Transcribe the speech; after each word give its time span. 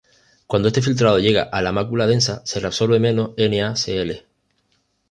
Cuando 0.47 0.69
este 0.69 0.81
filtrado 0.81 1.19
llega 1.19 1.43
a 1.43 1.61
la 1.61 1.71
mácula 1.71 2.07
densa, 2.07 2.41
se 2.43 2.59
reabsorbe 2.59 2.99
menos 2.99 3.35
NaCl. 3.37 4.23